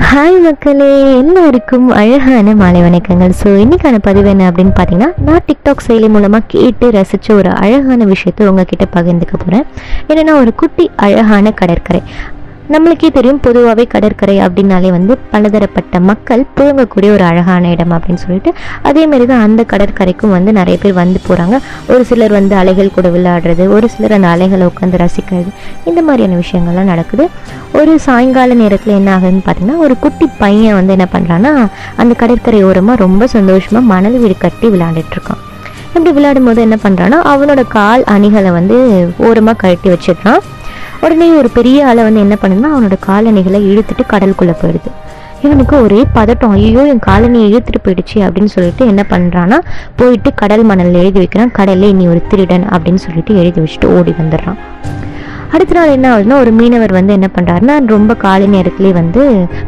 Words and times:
Hi 0.00 0.40
மக்களே 0.40 1.18
எல்லாருக்கும் 1.18 1.88
அழகான 1.88 2.54
மாலை 2.54 2.80
வணக்கங்கள். 2.82 3.32
ஸோ 3.42 3.48
இன்றைக்கான 3.62 3.98
பதிவு 3.98 4.28
என்ன 4.28 4.50
அப்படின்னு 4.50 4.72
பார்த்தீங்கன்னா 4.76 5.08
நான் 5.26 5.44
டிக்டாக் 5.46 5.84
செயலி 5.86 6.08
மூலமாக 6.08 6.44
கேட்டு 6.46 6.90
ரசித்த 6.90 7.34
ஒரு 7.34 7.50
அழகான 7.50 8.04
விஷயத்தை 8.04 8.46
உங்ககிட்ட 8.46 8.86
பகிர்ந்துக்க 8.94 9.32
போகிறேன் 9.32 9.66
என்னென்னா 10.08 10.34
ஒரு 10.40 10.54
குட்டி 10.54 10.90
அழகான 10.96 11.50
கடற்கரை. 11.50 12.02
நம்மளுக்கே 12.72 13.08
தெரியும் 13.14 13.40
பொதுவாகவே 13.44 13.84
கடற்கரை 13.92 14.34
அப்படின்னாலே 14.44 14.90
வந்து 14.94 15.14
பலதரப்பட்ட 15.32 15.98
மக்கள் 16.08 16.42
புழங்கக்கூடிய 16.56 17.08
ஒரு 17.16 17.24
அழகான 17.30 17.70
இடம் 17.74 17.92
அப்படின்னு 17.96 18.22
சொல்லிட்டு 18.24 18.50
அதே 18.88 19.02
மாதிரி 19.06 19.26
தான் 19.30 19.42
அந்த 19.46 19.62
கடற்கரைக்கும் 19.72 20.32
வந்து 20.36 20.50
நிறைய 20.58 20.76
பேர் 20.82 20.94
வந்து 21.00 21.20
போகிறாங்க 21.28 21.56
ஒரு 21.92 22.04
சிலர் 22.10 22.34
வந்து 22.38 22.54
அலைகள் 22.60 22.92
கூட 22.94 23.08
விளையாடுறது 23.16 23.66
ஒரு 23.76 23.88
சிலர் 23.94 24.14
அந்த 24.18 24.28
அலைகளை 24.34 24.66
உட்காந்து 24.70 25.00
ரசிக்கிறது. 25.04 25.50
இந்த 25.84 26.02
மாதிரியான 26.02 26.38
விஷயங்கள்லாம் 26.42 26.90
நடக்குது. 26.92 27.26
ஒரு 27.80 27.98
சாயங்கால 28.06 28.54
நேரத்தில் 28.62 28.96
என்ன 29.00 29.10
ஆகுதுன்னு 29.16 29.44
பார்த்தீங்கன்னா 29.48 29.78
ஒரு 29.86 29.96
குட்டி 30.04 30.28
பையன் 30.42 30.78
வந்து 30.78 30.94
என்ன 30.98 31.08
பண்ணுறான்னா 31.16 31.52
அந்த 31.96 32.14
கடற்கரை 32.22 32.62
ஓரமாக 32.70 33.02
ரொம்ப 33.04 33.26
சந்தோஷமாக 33.36 33.84
மணல் 33.92 34.18
வீடு 34.24 34.38
கட்டி 34.46 34.68
விளையாண்டுட்ருக்கான் 34.76 35.42
இப்படி 35.94 36.12
விளையாடும் 36.16 36.44
போது 36.44 36.60
என்ன 36.68 36.76
பண்ணுறான்னா 36.82 37.20
அவனோட 37.32 37.62
கால் 37.78 38.04
அணிகளை 38.14 38.50
வந்து 38.50 38.76
ஓரமாக 39.28 39.60
கழட்டி 39.62 39.88
வச்சிடுறான். 39.90 40.42
உடனே 41.04 41.28
ஒரு 41.40 41.48
பெரிய 41.58 41.86
ஆளை 41.90 42.02
வந்து 42.08 42.24
என்ன 42.24 42.36
பண்ணுதுன்னா 42.42 42.70
அவனோட 42.74 42.96
காலணிகளை 43.08 43.60
இழுத்துட்டு 43.70 44.04
கடலுக்குள்ளே 44.12 44.54
போயிடுது. 44.62 44.90
இவனுக்கு 45.44 45.74
ஒரே 45.84 46.00
பதட்டம் 46.16 46.52
ஐயோ 46.56 46.82
என் 46.92 47.04
காலனியை 47.06 47.46
இழுத்துட்டு 47.52 47.80
போயிடுச்சு 47.86 48.18
அப்படின்னு 48.26 48.52
சொல்லிட்டு 48.56 48.82
என்ன 48.86 49.02
பண்ணுறான்னா 49.10 49.58
போயிட்டு 50.00 50.30
கடல் 50.34 50.64
மணலில் 50.70 51.00
எழுதி 51.02 51.18
வைக்கிறான். 51.22 51.52
கடலே 51.58 51.92
நீ 51.92 52.06
ஒரு 52.12 52.22
திருடன் 52.32 52.66
அப்படின்னு 52.74 53.02
சொல்லிட்டு 53.06 53.38
எழுதி 53.42 53.60
வச்சுட்டு 53.60 53.88
ஓடி 53.98 54.14
வந்துடுறான். 54.20 54.60
அடுத்த 55.54 55.74
நாள் 55.76 55.94
என்ன 55.94 56.06
ஆகுதுன்னா 56.10 56.36
ஒரு 56.42 56.52
மீனவர் 56.58 56.92
வந்து 56.96 57.12
என்ன 57.12 57.28
பண்ணுறாருன்னா 57.36 57.74
ரொம்ப 57.94 58.12
காலை 58.22 58.46
நேரத்துலேயே 58.54 58.92
வந்து 59.00 59.22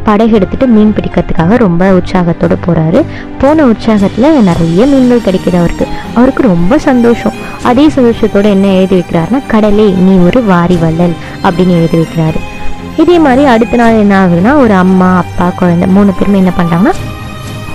படகு 0.05 0.33
எடுத்துட்டு 0.39 0.67
மீன் 0.67 0.95
பிடிக்கிறதுக்காக 0.99 1.59
ரொம்ப 1.65 1.91
உற்சாகத்தோடு 1.99 2.57
போகிறாரு 2.67 3.01
போன 3.41 3.67
உற்சாகத்தில் 3.73 4.29
நிறைய 4.51 4.87
மீன்கள் 4.93 5.27
கிடைக்குது 5.27 5.59
அவருக்கு. 5.63 5.87
அவருக்கு 6.15 6.43
ரொம்ப 6.43 6.79
சந்தோஷம். 6.89 7.37
அதே 7.65 7.87
சந்தோஷத்தோட 7.87 8.45
என்ன 8.45 8.67
எழுதி 8.67 8.97
வைக்கிறாருன்னா 8.99 9.41
கடலே 9.47 9.87
நீ 10.07 10.15
ஒரு 10.17 10.45
வாரி 10.45 10.77
வள்ளல் 10.77 11.15
அப்படின்னு 11.43 11.75
எழுதி 11.79 11.99
வைக்கிறாரு. 11.99 12.41
இதே 12.97 13.19
மாதிரி 13.19 13.45
அடுத்த 13.45 13.77
நாள் 13.77 13.99
என்ன 13.99 14.15
ஆகுதுன்னா 14.25 14.53
ஒரு 14.61 14.75
அம்மா 14.75 15.17
அப்பா 15.17 15.47
குழந்தை 15.57 15.89
மூணு 15.89 16.13
பேருமே 16.13 16.39
என்ன 16.39 16.53
பண்ணுறாங்கன்னா 16.59 16.93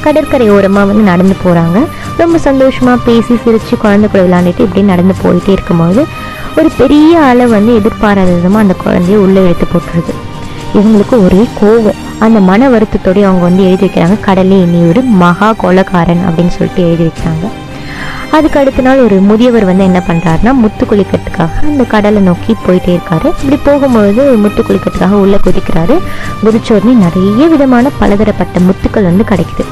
கடற்கரை 0.01 0.49
ஓரமாக 0.49 0.85
வந்து 0.85 1.03
நடந்து 1.03 1.35
போகிறாங்க 1.45 1.79
ரொம்ப 2.17 2.37
சந்தோஷமாக 2.37 3.01
பேசி 3.05 3.37
சிரித்து 3.43 3.77
குழந்தை 3.77 4.09
கூட 4.09 4.23
விளாண்டுட்டு 4.23 4.59
இப்படி 4.59 4.81
நடந்து 4.81 5.15
போயிட்டே 5.23 5.49
இருக்கும்போது 5.49 6.05
ஒரு 6.57 6.69
பெரிய 6.77 7.19
அளவு 7.19 7.49
வந்து 7.49 7.75
எதிர்பாராத 7.75 8.31
விதமாக 8.31 8.65
அந்த 8.65 8.75
குழந்தைய 8.85 9.15
உள்ளே 9.15 9.41
எடுத்து 9.43 9.67
போட்டுருது. 9.73 10.13
இவங்களுக்கு 10.73 11.23
ஒரே 11.25 11.43
கோவம். 11.61 11.99
அந்த 12.19 12.39
மன 12.39 12.69
வருத்தத்தோடய 12.69 13.23
அவங்க 13.23 13.43
வந்து 13.49 13.65
எழுதி 13.67 13.87
வைக்கிறாங்க 13.87 14.19
கடலே 14.19 14.59
நீ 14.65 14.79
ஒரு 14.89 15.01
மகா 15.01 15.53
கொலக்காரன் 15.53 16.23
அப்படின்னு 16.27 16.47
சொல்லிட்டு 16.47 16.87
எழுதி 16.87 17.03
வைக்கிறாங்க. 17.03 17.47
அதுக்கு 18.37 18.59
அடுத்த 18.59 18.81
நாள் 18.81 19.03
ஒரு 19.05 19.15
முதியவர் 19.29 19.65
வந்து 19.69 19.83
என்ன 19.89 19.99
பண்ணுறாருன்னா 20.07 20.51
முத்து 20.63 20.83
குளிக்கிறதுக்காக 20.85 21.67
அந்த 21.71 21.83
கடலை 21.93 22.21
நோக்கி 22.21 22.55
போயிட்டே 22.65 22.91
இருக்காரு. 22.97 23.27
இப்படி 23.41 23.57
போகும்பொழுது 23.67 24.23
முத்து 24.43 24.63
குளிக்கிறதுக்காக 24.67 25.17
உள்ளே 25.23 25.39
குதிக்கிறாரு. 25.45 25.95
குதிச்ச 26.43 26.95
நிறைய 27.05 27.47
விதமான 27.53 27.89
பலதரப்பட்ட 28.01 28.59
முத்துக்கள் 28.67 29.07
வந்து 29.09 29.25
கிடைக்குது. 29.31 29.65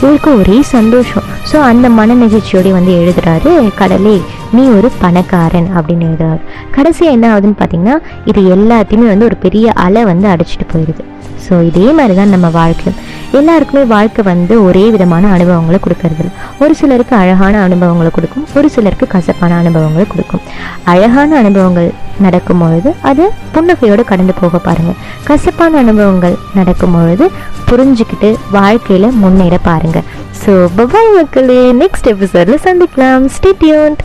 இவருக்கு 0.00 0.30
ஒரே 0.38 0.56
சந்தோஷம். 0.62 1.26
ஸோ 1.50 1.56
அந்த 1.70 1.86
மன 1.98 2.14
நிகழ்ச்சியோட 2.14 2.70
வந்து 2.76 2.92
எழுதுறாரு 3.00 3.50
கடலே 3.80 4.16
நீ 4.56 4.62
ஒரு 4.78 4.88
பணக்காரன் 5.02 5.68
அப்படின்னு 5.76 6.06
எழுதுறாரு. 6.08 6.40
கடைசியாக 6.76 7.16
என்ன 7.16 7.26
ஆகுதுன்னு 7.32 7.60
பார்த்தீங்கன்னா 7.60 7.96
இது 8.30 8.40
எல்லாத்தையுமே 8.56 9.06
வந்து 9.12 9.28
ஒரு 9.30 9.36
பெரிய 9.44 9.72
அலை 9.86 10.04
வந்து 10.04 10.28
அடிச்சிட்டு 10.28 10.66
போயிடுது 10.72 11.04
ஸோ 11.46 11.54
இதே 11.70 11.86
மாதிரி 11.92 12.14
தான் 12.14 12.34
நம்ம 12.34 12.48
வாழ்க்கை. 12.60 12.90
எல்லாருக்குமே 13.38 13.82
வாழ்க்கை 13.92 14.22
வந்து 14.24 14.54
ஒரே 14.64 14.90
விதமான 14.94 15.30
அனுபவங்களை 15.36 15.78
கொடுக்கறது 15.84 16.26
ஒரு 16.62 16.74
சிலருக்கு 16.80 17.16
அழகான 17.16 17.60
அனுபவங்களை 17.62 18.10
கொடுக்கும் 18.14 18.46
ஒரு 18.56 18.68
சிலருக்கு 18.74 19.06
கசப்பான 19.14 19.56
அனுபவங்களை 19.62 20.06
கொடுக்கும். 20.12 20.42
அழகான 20.84 21.36
அனுபவங்கள் 21.42 21.88
நடக்கும் 22.26 22.58
பொழுது 22.58 22.94
அது 23.10 23.24
புன்னகையோடு 23.54 24.04
கடந்து 24.04 24.34
போக 24.40 24.58
பாருங்கள் 24.58 24.98
கசப்பான 25.24 25.78
அனுபவங்கள் 25.78 26.36
நடக்கும் 26.54 26.94
பொழுது 26.96 27.26
புரிஞ்சுக்கிட்டு 27.70 28.30
வாழ்க்கையில் 28.50 29.10
முன்னேற 29.22 29.58
பாருங்கள் 29.68 30.08
ஸோ 30.44 30.52
பபாய் 30.78 31.14
மக்களே. 31.16 31.60
நெக்ஸ்ட் 31.82 32.10
எபிசோடில் 32.14 32.64
சந்திக்கலாம். 32.66 33.24
ஸ்டேட்யூன்ட் 33.36 34.02